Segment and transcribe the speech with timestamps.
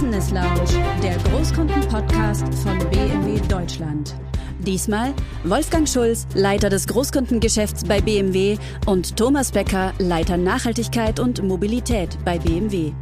[0.00, 4.14] Business Lounge, der Großkunden-Podcast von BMW Deutschland.
[4.60, 5.12] Diesmal
[5.44, 12.38] Wolfgang Schulz, Leiter des Großkundengeschäfts bei BMW und Thomas Becker, Leiter Nachhaltigkeit und Mobilität bei
[12.38, 12.94] BMW.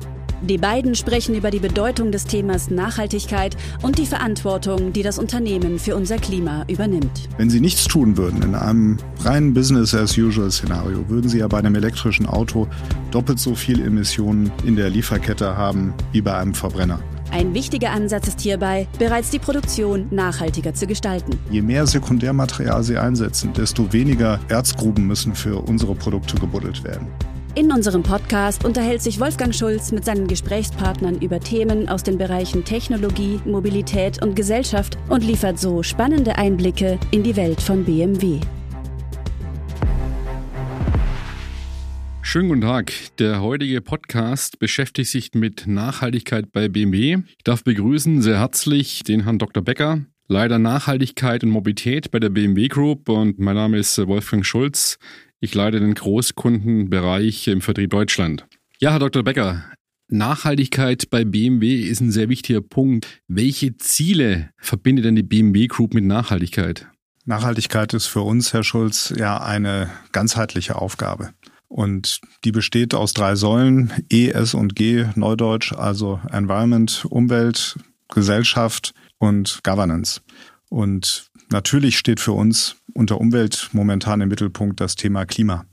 [0.43, 5.81] Die beiden sprechen über die Bedeutung des Themas Nachhaltigkeit und die Verantwortung, die das Unternehmen
[5.81, 7.29] für unser Klima übernimmt.
[7.39, 12.27] Wenn Sie nichts tun würden in einem reinen Business-as-usual-Szenario, würden Sie ja bei einem elektrischen
[12.27, 12.69] Auto
[13.11, 17.01] doppelt so viel Emissionen in der Lieferkette haben wie bei einem Verbrenner.
[17.33, 21.39] Ein wichtiger Ansatz ist hierbei, bereits die Produktion nachhaltiger zu gestalten.
[21.51, 27.09] Je mehr Sekundärmaterial Sie einsetzen, desto weniger Erzgruben müssen für unsere Produkte gebuddelt werden.
[27.59, 32.65] In unserem Podcast unterhält sich Wolfgang Schulz mit seinen Gesprächspartnern über Themen aus den Bereichen
[32.65, 38.39] Technologie, Mobilität und Gesellschaft und liefert so spannende Einblicke in die Welt von BMW.
[42.23, 42.93] Schönen guten Tag.
[43.19, 47.25] Der heutige Podcast beschäftigt sich mit Nachhaltigkeit bei BMW.
[47.39, 49.65] Ich darf begrüßen sehr herzlich den Herrn Dr.
[49.65, 54.99] Becker, Leiter Nachhaltigkeit und Mobilität bei der BMW Group und mein Name ist Wolfgang Schulz.
[55.41, 58.45] Ich leite den Großkundenbereich im Vertrieb Deutschland.
[58.81, 59.23] Ja, Herr Dr.
[59.23, 59.65] Becker,
[60.09, 63.07] Nachhaltigkeit bei BMW ist ein sehr wichtiger Punkt.
[63.29, 66.89] Welche Ziele verbindet denn die BMW Group mit Nachhaltigkeit?
[67.25, 71.31] Nachhaltigkeit ist für uns, Herr Schulz, ja eine ganzheitliche Aufgabe.
[71.69, 77.79] Und die besteht aus drei Säulen, E, S und G, Neudeutsch, also Environment, Umwelt,
[78.09, 80.21] Gesellschaft und Governance.
[80.69, 85.65] Und natürlich steht für uns unter Umwelt momentan im Mittelpunkt das Thema Klima.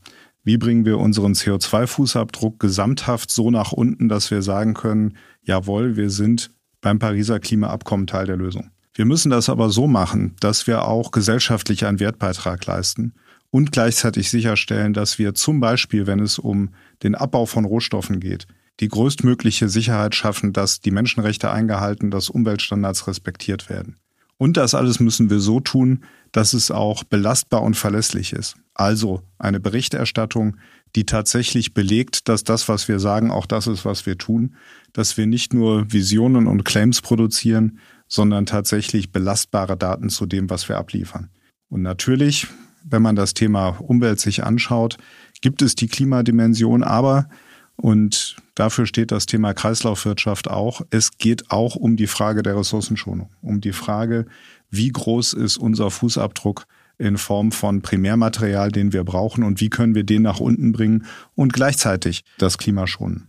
[0.44, 6.10] Wie bringen wir unseren CO2-Fußabdruck gesamthaft so nach unten, dass wir sagen können, jawohl, wir
[6.10, 8.70] sind beim Pariser Klimaabkommen Teil der Lösung.
[8.94, 13.14] Wir müssen das aber so machen, dass wir auch gesellschaftlich einen Wertbeitrag leisten
[13.50, 16.70] und gleichzeitig sicherstellen, dass wir zum Beispiel, wenn es um
[17.04, 18.48] den Abbau von Rohstoffen geht,
[18.80, 23.98] die größtmögliche Sicherheit schaffen, dass die Menschenrechte eingehalten, dass Umweltstandards respektiert werden.
[24.38, 28.56] Und das alles müssen wir so tun, dass es auch belastbar und verlässlich ist.
[28.74, 30.58] Also eine Berichterstattung,
[30.96, 34.56] die tatsächlich belegt, dass das, was wir sagen, auch das ist, was wir tun,
[34.94, 40.68] dass wir nicht nur Visionen und Claims produzieren, sondern tatsächlich belastbare Daten zu dem, was
[40.68, 41.30] wir abliefern.
[41.70, 42.48] Und natürlich,
[42.84, 44.98] wenn man das Thema Umwelt sich anschaut,
[45.42, 47.30] gibt es die Klimadimension, aber
[47.76, 50.82] und dafür steht das Thema Kreislaufwirtschaft auch.
[50.90, 54.26] Es geht auch um die Frage der Ressourcenschonung, um die Frage,
[54.70, 56.66] wie groß ist unser Fußabdruck
[56.98, 61.06] in Form von Primärmaterial, den wir brauchen und wie können wir den nach unten bringen
[61.36, 63.28] und gleichzeitig das Klima schonen.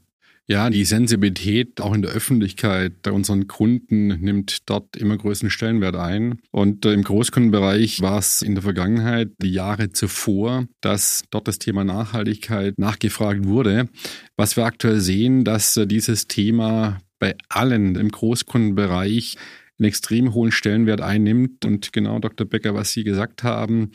[0.49, 5.97] Ja, die Sensibilität auch in der Öffentlichkeit bei unseren Kunden nimmt dort immer größeren Stellenwert
[5.97, 6.39] ein.
[6.53, 11.59] Und äh, im Großkundenbereich war es in der Vergangenheit, die Jahre zuvor, dass dort das
[11.59, 13.89] Thema Nachhaltigkeit nachgefragt wurde.
[14.37, 19.37] Was wir aktuell sehen, dass äh, dieses Thema bei allen im Großkundenbereich
[19.79, 21.65] einen extrem hohen Stellenwert einnimmt.
[21.65, 22.47] Und genau, Dr.
[22.47, 23.91] Becker, was Sie gesagt haben,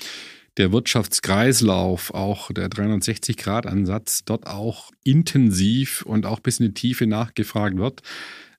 [0.58, 7.78] der Wirtschaftskreislauf, auch der 360-Grad-Ansatz, dort auch intensiv und auch bis in die Tiefe nachgefragt
[7.78, 8.02] wird,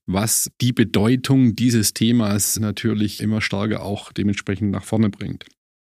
[0.07, 5.45] was die Bedeutung dieses Themas natürlich immer stärker auch dementsprechend nach vorne bringt.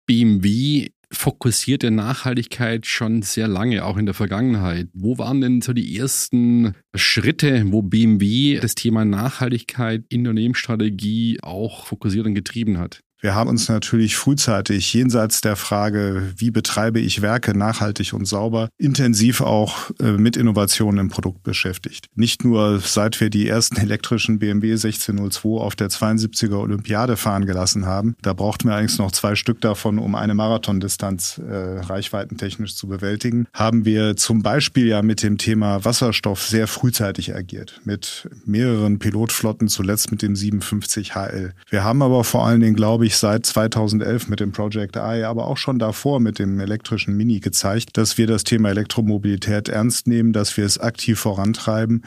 [0.06, 4.90] BMW fokussierte Nachhaltigkeit schon sehr lange, auch in der Vergangenheit.
[4.94, 11.40] Wo waren denn so die ersten Schritte, wo BMW das Thema Nachhaltigkeit in der Unternehmensstrategie
[11.42, 13.02] auch fokussiert und getrieben hat?
[13.20, 18.70] Wir haben uns natürlich frühzeitig jenseits der Frage, wie betreibe ich Werke nachhaltig und sauber,
[18.78, 22.10] intensiv auch äh, mit Innovationen im Produkt beschäftigt.
[22.16, 27.88] Nicht nur seit wir die ersten elektrischen BMW 1602 auf der 72er Olympiade fahren gelassen
[27.88, 32.88] haben, da brauchten wir eigentlich noch zwei Stück davon, um eine Marathondistanz äh, reichweitentechnisch zu
[32.88, 39.00] bewältigen, haben wir zum Beispiel ja mit dem Thema Wasserstoff sehr frühzeitig agiert, mit mehreren
[39.00, 41.54] Pilotflotten, zuletzt mit dem 57 HL.
[41.70, 45.24] Wir haben aber vor allen Dingen, glaube ich, ich, seit 2011 mit dem Project I,
[45.24, 50.08] aber auch schon davor mit dem elektrischen Mini gezeigt, dass wir das Thema Elektromobilität ernst
[50.08, 52.04] nehmen, dass wir es aktiv vorantreiben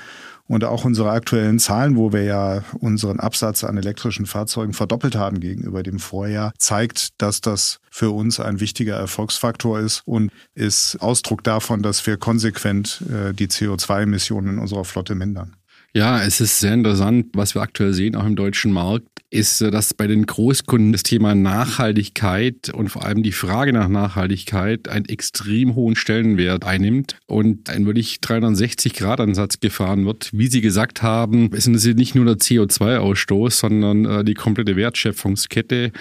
[0.46, 5.38] und auch unsere aktuellen Zahlen, wo wir ja unseren Absatz an elektrischen Fahrzeugen verdoppelt haben
[5.38, 11.44] gegenüber dem Vorjahr, zeigt, dass das für uns ein wichtiger Erfolgsfaktor ist und ist Ausdruck
[11.44, 15.54] davon, dass wir konsequent äh, die CO2-Emissionen in unserer Flotte mindern.
[15.92, 19.70] Ja, es ist sehr interessant, was wir aktuell sehen, auch im deutschen Markt, ist, äh,
[19.72, 25.06] dass bei den Großkunden das Thema Nachhaltigkeit und vor allem die Frage nach Nachhaltigkeit einen
[25.06, 30.30] extrem hohen Stellenwert einnimmt und ein wirklich 360-Grad-Ansatz gefahren wird.
[30.32, 35.92] Wie Sie gesagt haben, ist es nicht nur der CO2-Ausstoß, sondern äh, die komplette Wertschöpfungskette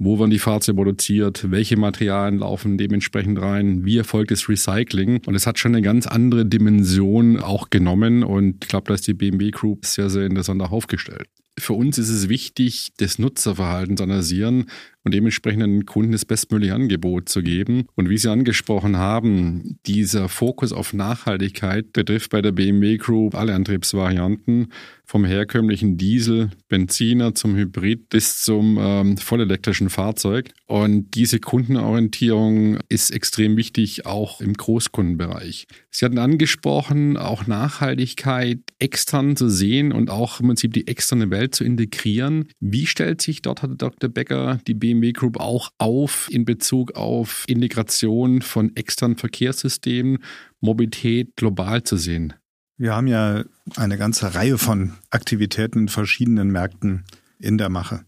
[0.00, 5.20] wo werden die Fahrzeuge produziert, welche Materialien laufen dementsprechend rein, wie erfolgt das Recycling.
[5.26, 9.06] Und es hat schon eine ganz andere Dimension auch genommen und ich glaube, da ist
[9.06, 11.28] die BMW Group sehr, sehr interessant aufgestellt.
[11.58, 14.70] Für uns ist es wichtig, das Nutzerverhalten zu analysieren
[15.04, 17.86] und dementsprechend den Kunden das bestmögliche Angebot zu geben.
[17.94, 23.54] Und wie Sie angesprochen haben, dieser Fokus auf Nachhaltigkeit betrifft bei der BMW Group alle
[23.54, 24.68] Antriebsvarianten
[25.06, 30.50] vom herkömmlichen Diesel, Benziner zum Hybrid bis zum ähm, vollelektrischen Fahrzeug.
[30.66, 35.66] Und diese Kundenorientierung ist extrem wichtig, auch im Großkundenbereich.
[35.90, 41.56] Sie hatten angesprochen, auch Nachhaltigkeit extern zu sehen und auch im Prinzip die externe Welt
[41.56, 42.46] zu integrieren.
[42.60, 44.08] Wie stellt sich dort, Herr Dr.
[44.08, 50.18] Becker, die BMW Group auch auf in Bezug auf Integration von externen Verkehrssystemen,
[50.60, 52.34] Mobilität global zu sehen?
[52.76, 53.44] Wir haben ja
[53.76, 57.04] eine ganze Reihe von Aktivitäten in verschiedenen Märkten
[57.38, 58.04] in der Mache.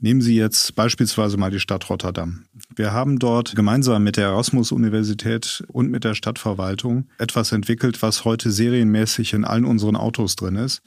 [0.00, 2.44] Nehmen Sie jetzt beispielsweise mal die Stadt Rotterdam.
[2.76, 8.52] Wir haben dort gemeinsam mit der Erasmus-Universität und mit der Stadtverwaltung etwas entwickelt, was heute
[8.52, 10.82] serienmäßig in allen unseren Autos drin ist,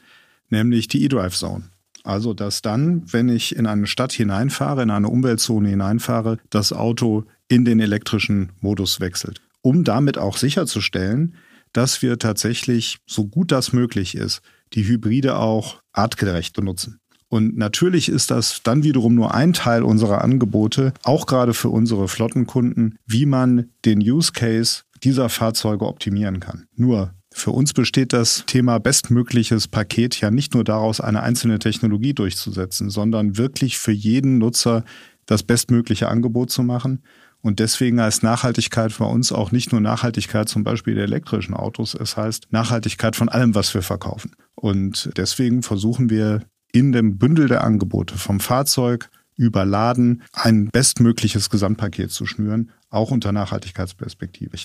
[0.48, 1.64] nämlich die E-Drive Zone.
[2.04, 7.24] Also, dass dann, wenn ich in eine Stadt hineinfahre, in eine Umweltzone hineinfahre, das Auto
[7.48, 9.40] in den elektrischen Modus wechselt.
[9.60, 11.36] Um damit auch sicherzustellen,
[11.72, 14.42] dass wir tatsächlich, so gut das möglich ist,
[14.74, 16.98] die Hybride auch artgerecht benutzen.
[17.28, 22.06] Und natürlich ist das dann wiederum nur ein Teil unserer Angebote, auch gerade für unsere
[22.08, 26.66] Flottenkunden, wie man den Use Case dieser Fahrzeuge optimieren kann.
[26.76, 32.14] Nur für uns besteht das Thema bestmögliches Paket ja nicht nur daraus, eine einzelne Technologie
[32.14, 34.84] durchzusetzen, sondern wirklich für jeden Nutzer
[35.26, 37.02] das bestmögliche Angebot zu machen
[37.42, 41.94] und deswegen heißt Nachhaltigkeit bei uns auch nicht nur Nachhaltigkeit zum Beispiel der elektrischen Autos,
[41.94, 44.32] es heißt Nachhaltigkeit von allem, was wir verkaufen.
[44.54, 51.50] Und deswegen versuchen wir in dem Bündel der Angebote vom Fahrzeug über Laden ein bestmögliches
[51.50, 54.56] Gesamtpaket zu schnüren, auch unter Nachhaltigkeitsperspektive.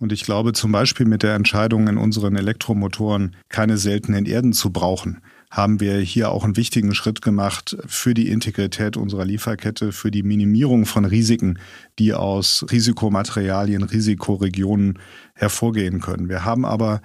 [0.00, 4.70] Und ich glaube zum Beispiel mit der Entscheidung in unseren Elektromotoren keine seltenen Erden zu
[4.70, 5.20] brauchen,
[5.50, 10.24] haben wir hier auch einen wichtigen Schritt gemacht für die Integrität unserer Lieferkette, für die
[10.24, 11.60] Minimierung von Risiken,
[12.00, 14.98] die aus Risikomaterialien, Risikoregionen
[15.34, 16.28] hervorgehen können.
[16.28, 17.00] Wir haben aber,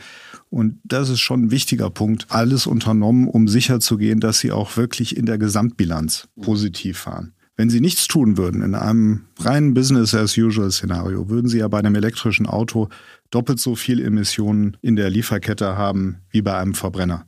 [0.49, 5.15] und das ist schon ein wichtiger Punkt, alles unternommen, um sicherzugehen, dass sie auch wirklich
[5.15, 7.33] in der Gesamtbilanz positiv fahren.
[7.59, 12.45] Wenn Sie nichts tun würden in einem reinen Business-as-usual-Szenario, würden Sie ja bei einem elektrischen
[12.45, 12.87] Auto
[13.31, 17.25] doppelt so viel Emissionen in der Lieferkette haben wie bei einem Verbrenner.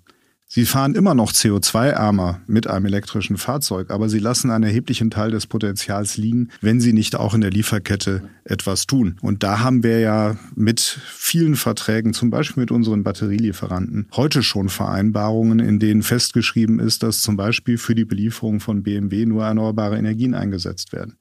[0.53, 5.31] Sie fahren immer noch CO2-ärmer mit einem elektrischen Fahrzeug, aber sie lassen einen erheblichen Teil
[5.31, 9.15] des Potenzials liegen, wenn sie nicht auch in der Lieferkette etwas tun.
[9.21, 14.67] Und da haben wir ja mit vielen Verträgen, zum Beispiel mit unseren Batterielieferanten, heute schon
[14.67, 19.97] Vereinbarungen, in denen festgeschrieben ist, dass zum Beispiel für die Belieferung von BMW nur erneuerbare
[19.97, 21.15] Energien eingesetzt werden,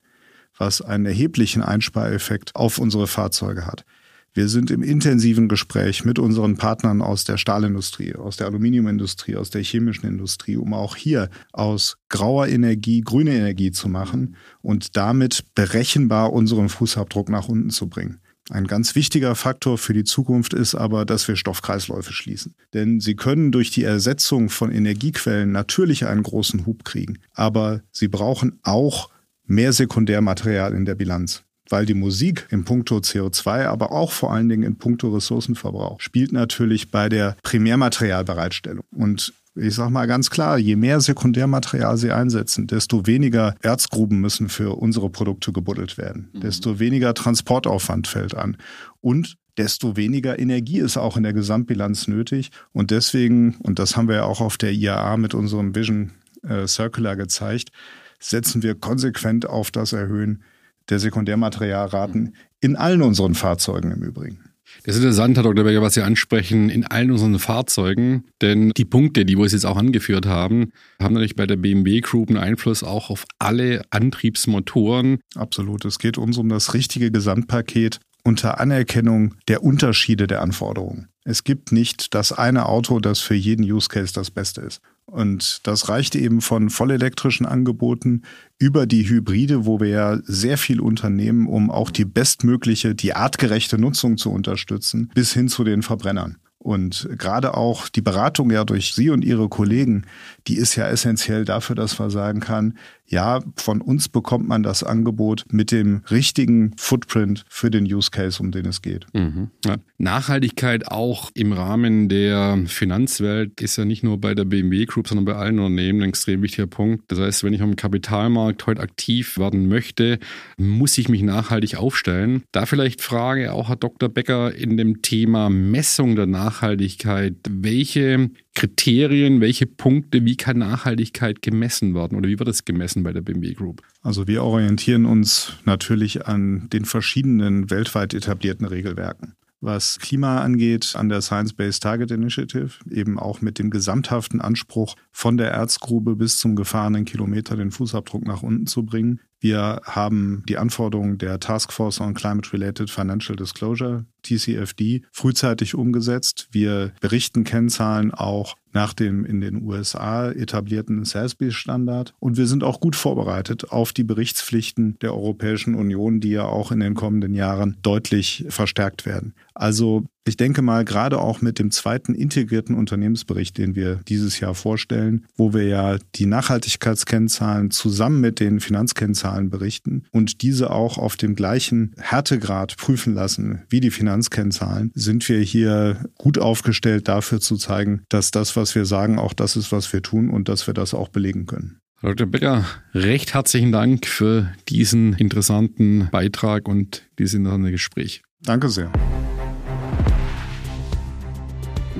[0.58, 3.84] was einen erheblichen Einspareffekt auf unsere Fahrzeuge hat.
[4.32, 9.50] Wir sind im intensiven Gespräch mit unseren Partnern aus der Stahlindustrie, aus der Aluminiumindustrie, aus
[9.50, 15.44] der chemischen Industrie, um auch hier aus grauer Energie grüne Energie zu machen und damit
[15.56, 18.20] berechenbar unseren Fußabdruck nach unten zu bringen.
[18.50, 22.54] Ein ganz wichtiger Faktor für die Zukunft ist aber, dass wir Stoffkreisläufe schließen.
[22.72, 28.08] Denn sie können durch die Ersetzung von Energiequellen natürlich einen großen Hub kriegen, aber sie
[28.08, 29.08] brauchen auch
[29.44, 34.48] mehr Sekundärmaterial in der Bilanz weil die Musik in puncto CO2, aber auch vor allen
[34.48, 38.84] Dingen in puncto Ressourcenverbrauch spielt natürlich bei der Primärmaterialbereitstellung.
[38.90, 44.48] Und ich sage mal ganz klar, je mehr Sekundärmaterial sie einsetzen, desto weniger Erzgruben müssen
[44.48, 46.40] für unsere Produkte gebuddelt werden, mhm.
[46.40, 48.56] desto weniger Transportaufwand fällt an
[49.00, 52.50] und desto weniger Energie ist auch in der Gesamtbilanz nötig.
[52.72, 56.12] Und deswegen, und das haben wir ja auch auf der IAA mit unserem Vision
[56.42, 57.70] äh, Circular gezeigt,
[58.18, 60.42] setzen wir konsequent auf das Erhöhen
[60.88, 64.50] der Sekundärmaterialraten in allen unseren Fahrzeugen im Übrigen.
[64.84, 65.64] Das ist interessant, Herr Dr.
[65.64, 68.24] Berger, was Sie ansprechen, in allen unseren Fahrzeugen.
[68.40, 72.28] Denn die Punkte, die wir jetzt auch angeführt haben, haben natürlich bei der BMW Group
[72.28, 75.18] einen Einfluss auch auf alle Antriebsmotoren.
[75.34, 75.84] Absolut.
[75.84, 81.08] Es geht uns um das richtige Gesamtpaket unter Anerkennung der Unterschiede der Anforderungen.
[81.24, 84.80] Es gibt nicht das eine Auto, das für jeden Use Case das Beste ist.
[85.04, 88.22] Und das reicht eben von vollelektrischen Angeboten
[88.56, 93.78] über die Hybride, wo wir ja sehr viel unternehmen, um auch die bestmögliche, die artgerechte
[93.78, 96.36] Nutzung zu unterstützen, bis hin zu den Verbrennern.
[96.62, 100.04] Und gerade auch die Beratung ja durch Sie und Ihre Kollegen,
[100.46, 102.78] die ist ja essentiell dafür, dass man sagen kann,
[103.10, 108.40] ja, von uns bekommt man das Angebot mit dem richtigen Footprint für den Use Case,
[108.40, 109.06] um den es geht.
[109.12, 109.50] Mhm.
[109.66, 109.76] Ja.
[109.98, 115.24] Nachhaltigkeit auch im Rahmen der Finanzwelt ist ja nicht nur bei der BMW Group, sondern
[115.24, 117.04] bei allen Unternehmen ein extrem wichtiger Punkt.
[117.08, 120.20] Das heißt, wenn ich am Kapitalmarkt heute aktiv werden möchte,
[120.56, 122.44] muss ich mich nachhaltig aufstellen.
[122.52, 124.08] Da vielleicht Frage auch Herr Dr.
[124.08, 127.34] Becker in dem Thema Messung der Nachhaltigkeit.
[127.48, 133.12] Welche Kriterien, welche Punkte, wie kann Nachhaltigkeit gemessen werden oder wie wird das gemessen bei
[133.12, 133.82] der BMW Group?
[134.02, 141.08] Also wir orientieren uns natürlich an den verschiedenen weltweit etablierten Regelwerken was Klima angeht, an
[141.08, 146.56] der Science-Based Target Initiative, eben auch mit dem gesamthaften Anspruch, von der Erzgrube bis zum
[146.56, 149.20] gefahrenen Kilometer den Fußabdruck nach unten zu bringen.
[149.38, 156.48] Wir haben die Anforderungen der Task Force on Climate-Related Financial Disclosure, TCFD, frühzeitig umgesetzt.
[156.52, 162.14] Wir berichten Kennzahlen auch nach dem in den USA etablierten SASB-Standard.
[162.18, 166.72] Und wir sind auch gut vorbereitet auf die Berichtspflichten der Europäischen Union, die ja auch
[166.72, 169.34] in den kommenden Jahren deutlich verstärkt werden.
[169.54, 174.54] Also ich denke mal, gerade auch mit dem zweiten integrierten Unternehmensbericht, den wir dieses Jahr
[174.54, 181.16] vorstellen, wo wir ja die Nachhaltigkeitskennzahlen zusammen mit den Finanzkennzahlen berichten und diese auch auf
[181.16, 187.56] dem gleichen Härtegrad prüfen lassen wie die Finanzkennzahlen, sind wir hier gut aufgestellt dafür zu
[187.56, 190.74] zeigen, dass das, was wir sagen, auch das ist, was wir tun und dass wir
[190.74, 191.80] das auch belegen können.
[192.02, 192.28] Herr Dr.
[192.28, 198.22] Becker, recht herzlichen Dank für diesen interessanten Beitrag und dieses interessante Gespräch.
[198.42, 198.92] Danke sehr.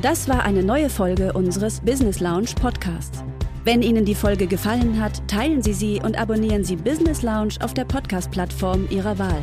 [0.03, 3.23] Das war eine neue Folge unseres Business Lounge Podcasts.
[3.65, 7.75] Wenn Ihnen die Folge gefallen hat, teilen Sie sie und abonnieren Sie Business Lounge auf
[7.75, 9.43] der Podcast-Plattform Ihrer Wahl.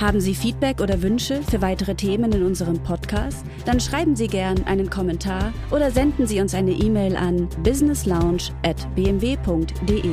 [0.00, 3.46] Haben Sie Feedback oder Wünsche für weitere Themen in unserem Podcast?
[3.66, 10.10] Dann schreiben Sie gern einen Kommentar oder senden Sie uns eine E-Mail an businesslounge@bmw.de.